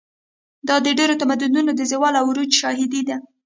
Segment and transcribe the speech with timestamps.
[0.67, 3.15] دا د ډېرو تمدنونو د زوال او عروج شاهد دی.